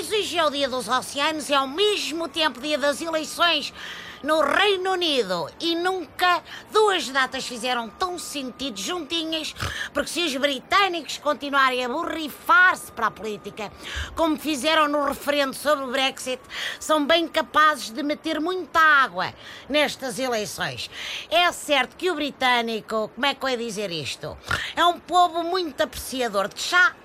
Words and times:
Pois 0.00 0.12
hoje 0.12 0.38
é 0.38 0.44
o 0.46 0.48
dia 0.48 0.66
dos 0.66 0.88
oceanos 0.88 1.50
e 1.50 1.54
ao 1.54 1.68
mesmo 1.68 2.26
tempo 2.26 2.58
dia 2.58 2.78
das 2.78 3.02
eleições 3.02 3.70
no 4.22 4.40
Reino 4.40 4.92
Unido 4.92 5.46
e 5.60 5.74
nunca 5.74 6.42
duas 6.72 7.06
datas 7.10 7.46
fizeram 7.46 7.86
tão 7.90 8.18
sentido 8.18 8.80
juntinhas, 8.80 9.54
porque 9.92 10.08
se 10.08 10.24
os 10.24 10.34
britânicos 10.36 11.18
continuarem 11.18 11.84
a 11.84 11.88
borrifar-se 11.90 12.90
para 12.92 13.08
a 13.08 13.10
política, 13.10 13.70
como 14.16 14.38
fizeram 14.38 14.88
no 14.88 15.04
referendo 15.04 15.52
sobre 15.52 15.84
o 15.84 15.90
Brexit, 15.90 16.40
são 16.78 17.04
bem 17.04 17.28
capazes 17.28 17.90
de 17.90 18.02
meter 18.02 18.40
muita 18.40 18.80
água 18.80 19.34
nestas 19.68 20.18
eleições. 20.18 20.90
É 21.30 21.52
certo 21.52 21.94
que 21.94 22.10
o 22.10 22.14
britânico, 22.14 23.10
como 23.14 23.26
é 23.26 23.34
que 23.34 23.44
eu 23.44 23.50
ia 23.50 23.58
dizer 23.58 23.90
isto? 23.90 24.34
É 24.74 24.82
um 24.82 24.98
povo 24.98 25.42
muito 25.44 25.82
apreciador 25.82 26.48
de 26.48 26.58
chá 26.58 26.96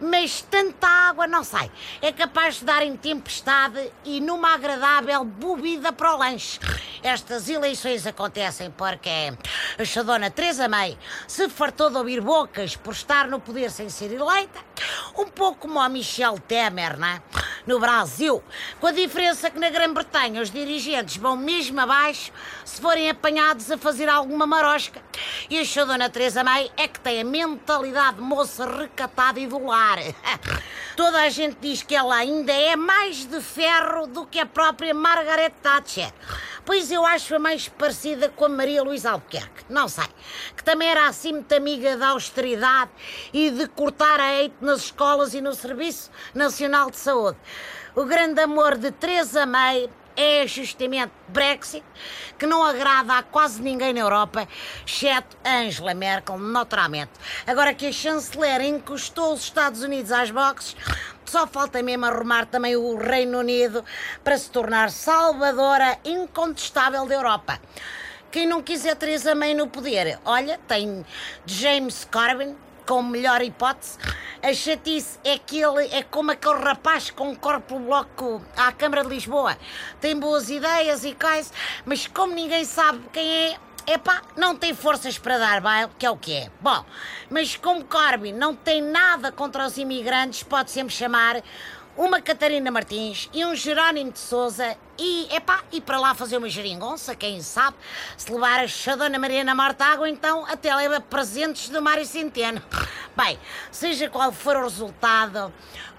mas 0.00 0.42
tanta 0.42 0.86
água 0.86 1.26
não 1.26 1.42
sai. 1.42 1.70
É 2.00 2.12
capaz 2.12 2.56
de 2.56 2.64
dar 2.64 2.82
em 2.82 2.96
tempestade 2.96 3.92
e 4.04 4.20
numa 4.20 4.54
agradável 4.54 5.24
bebida 5.24 5.92
para 5.92 6.14
o 6.14 6.18
lanche. 6.18 6.58
Estas 7.02 7.48
eleições 7.48 8.06
acontecem 8.06 8.70
porque 8.70 9.32
a 9.78 9.84
Chadona 9.84 10.30
Teresa 10.30 10.68
May 10.68 10.98
se 11.26 11.48
fartou 11.48 11.90
de 11.90 11.96
ouvir 11.96 12.20
bocas 12.20 12.76
por 12.76 12.92
estar 12.92 13.28
no 13.28 13.40
poder 13.40 13.70
sem 13.70 13.88
ser 13.88 14.12
eleita, 14.12 14.60
um 15.16 15.26
pouco 15.26 15.60
como 15.60 15.80
a 15.80 15.88
Michel 15.88 16.38
Temer, 16.40 16.98
não 16.98 17.08
é? 17.08 17.22
No 17.66 17.80
Brasil, 17.80 18.42
com 18.80 18.86
a 18.86 18.92
diferença 18.92 19.50
que 19.50 19.58
na 19.58 19.68
Grã-Bretanha 19.70 20.40
os 20.40 20.52
dirigentes 20.52 21.16
vão 21.16 21.36
mesmo 21.36 21.80
abaixo 21.80 22.30
se 22.64 22.80
forem 22.80 23.10
apanhados 23.10 23.68
a 23.72 23.76
fazer 23.76 24.08
alguma 24.08 24.46
marosca. 24.46 25.02
E 25.50 25.58
a 25.58 25.64
Chadona 25.64 26.08
Teresa 26.08 26.44
May 26.44 26.70
é 26.76 26.86
que 26.86 27.00
tem 27.00 27.20
a 27.20 27.24
mentalidade 27.24 28.18
de 28.18 28.22
moça 28.22 28.64
recatada 28.66 29.40
e 29.40 29.48
do 29.48 29.64
lar. 29.64 29.98
Toda 30.96 31.22
a 31.22 31.28
gente 31.28 31.56
diz 31.60 31.82
que 31.82 31.96
ela 31.96 32.14
ainda 32.14 32.52
é 32.52 32.76
mais 32.76 33.26
de 33.26 33.40
ferro 33.40 34.06
do 34.06 34.24
que 34.24 34.38
a 34.38 34.46
própria 34.46 34.94
Margaret 34.94 35.50
Thatcher. 35.60 36.12
Pois 36.66 36.90
eu 36.90 37.06
acho-a 37.06 37.38
mais 37.38 37.68
parecida 37.68 38.28
com 38.28 38.44
a 38.44 38.48
Maria 38.48 38.82
Luísa 38.82 39.12
Albuquerque. 39.12 39.64
Não 39.68 39.86
sei. 39.86 40.08
Que 40.56 40.64
também 40.64 40.88
era 40.88 41.06
assim 41.06 41.34
muito 41.34 41.54
amiga 41.54 41.96
da 41.96 42.08
austeridade 42.08 42.90
e 43.32 43.50
de 43.50 43.68
cortar 43.68 44.18
a 44.18 44.34
eito 44.34 44.56
nas 44.60 44.80
escolas 44.80 45.32
e 45.32 45.40
no 45.40 45.54
Serviço 45.54 46.10
Nacional 46.34 46.90
de 46.90 46.96
Saúde. 46.96 47.38
O 47.94 48.04
grande 48.04 48.40
amor 48.40 48.76
de 48.76 48.90
Teresa 48.90 49.46
May 49.46 49.88
é 50.16 50.44
justamente 50.46 51.12
Brexit, 51.28 51.84
que 52.36 52.46
não 52.46 52.64
agrada 52.64 53.12
a 53.12 53.22
quase 53.22 53.62
ninguém 53.62 53.92
na 53.92 54.00
Europa, 54.00 54.48
exceto 54.84 55.36
Angela 55.44 55.94
Merkel, 55.94 56.38
naturalmente. 56.38 57.12
Agora 57.46 57.74
que 57.74 57.86
a 57.86 57.92
chanceler 57.92 58.62
encostou 58.62 59.34
os 59.34 59.42
Estados 59.42 59.82
Unidos 59.82 60.10
às 60.10 60.30
boxes, 60.30 60.74
só 61.30 61.46
falta 61.46 61.82
mesmo 61.82 62.06
arrumar 62.06 62.46
também 62.46 62.76
o 62.76 62.96
Reino 62.96 63.38
Unido 63.38 63.84
para 64.22 64.38
se 64.38 64.50
tornar 64.50 64.90
salvadora 64.90 65.98
incontestável 66.04 67.06
da 67.06 67.14
Europa. 67.14 67.60
Quem 68.30 68.46
não 68.46 68.62
quiser 68.62 68.96
Teresa 68.96 69.34
May 69.34 69.54
no 69.54 69.68
poder, 69.68 70.18
olha, 70.24 70.58
tem 70.66 71.04
James 71.46 72.06
Corbyn, 72.10 72.54
com 72.86 73.02
melhor 73.02 73.42
hipótese. 73.42 73.98
A 74.42 74.52
chatice 74.54 75.18
é 75.24 75.38
que 75.38 75.60
ele 75.60 75.88
é 75.92 76.02
como 76.02 76.30
aquele 76.30 76.62
rapaz 76.62 77.10
com 77.10 77.34
corpo 77.34 77.78
bloco 77.78 78.40
à 78.56 78.70
Câmara 78.70 79.02
de 79.02 79.08
Lisboa. 79.08 79.58
Tem 80.00 80.18
boas 80.18 80.48
ideias 80.48 81.04
e 81.04 81.14
coisa, 81.14 81.50
mas 81.84 82.06
como 82.06 82.34
ninguém 82.34 82.64
sabe 82.64 83.00
quem 83.12 83.52
é, 83.52 83.56
epá, 83.86 84.22
não 84.36 84.56
tem 84.56 84.74
forças 84.74 85.18
para 85.18 85.38
dar 85.38 85.60
baile, 85.60 85.90
que 85.98 86.04
é 86.04 86.10
o 86.10 86.16
que 86.16 86.34
é. 86.34 86.50
Bom, 86.60 86.84
mas 87.30 87.56
como 87.56 87.84
Corbyn 87.84 88.32
não 88.32 88.54
tem 88.54 88.82
nada 88.82 89.30
contra 89.30 89.66
os 89.66 89.76
imigrantes, 89.76 90.42
pode 90.42 90.70
sempre 90.70 90.94
chamar 90.94 91.42
uma 91.96 92.20
Catarina 92.20 92.70
Martins 92.70 93.30
e 93.32 93.44
um 93.44 93.54
Jerónimo 93.54 94.12
de 94.12 94.18
Souza 94.18 94.76
e, 94.98 95.34
epá, 95.34 95.62
e 95.72 95.80
para 95.80 95.98
lá 95.98 96.14
fazer 96.14 96.36
uma 96.36 96.48
geringonça, 96.48 97.14
quem 97.14 97.40
sabe, 97.40 97.76
se 98.16 98.30
levar 98.30 98.60
a 98.60 98.68
Xadona 98.68 99.18
Mariana 99.18 99.54
Mortágua, 99.54 100.08
então 100.08 100.44
até 100.46 100.74
leva 100.74 101.00
presentes 101.00 101.70
do 101.70 101.80
Mário 101.80 102.04
Centeno. 102.04 102.62
Bem, 103.16 103.38
seja 103.70 104.10
qual 104.10 104.30
for 104.30 104.56
o 104.56 104.64
resultado, 104.64 105.52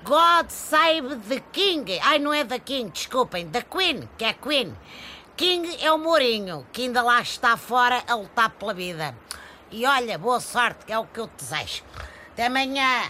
God 0.04 0.50
save 0.50 1.16
the 1.28 1.42
King. 1.52 2.00
Ai, 2.04 2.20
não 2.20 2.34
é 2.34 2.46
the 2.46 2.60
King, 2.60 2.92
desculpem, 2.92 3.50
the 3.50 3.64
Queen, 3.64 4.08
que 4.18 4.26
é 4.26 4.34
Queen. 4.34 4.76
King 5.38 5.78
é 5.80 5.92
o 5.92 6.00
Mourinho, 6.00 6.66
que 6.74 6.82
ainda 6.82 7.04
lá 7.04 7.22
está 7.22 7.56
fora 7.56 8.04
a 8.08 8.16
lutar 8.16 8.50
pela 8.50 8.74
vida. 8.74 9.16
E 9.70 9.86
olha, 9.86 10.18
boa 10.18 10.40
sorte, 10.40 10.84
que 10.84 10.92
é 10.92 10.98
o 10.98 11.06
que 11.06 11.20
eu 11.20 11.28
te 11.28 11.44
desejo. 11.44 11.84
Até 12.34 12.48
amanhã. 12.48 13.04